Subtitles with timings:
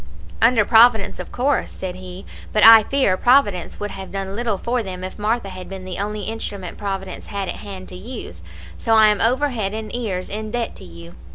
[0.41, 4.81] "'Under Providence, of course,' said he; 'but I fear Providence would have done little for
[4.81, 8.41] them if Martha had been the only instrument Providence had at hand to use,
[8.77, 11.13] so I am over head and ears in debt to you.'